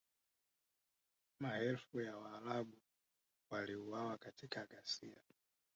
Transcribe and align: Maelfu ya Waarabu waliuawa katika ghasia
Maelfu 1.39 2.01
ya 2.01 2.17
Waarabu 2.17 2.77
waliuawa 3.49 4.17
katika 4.17 4.65
ghasia 4.65 5.21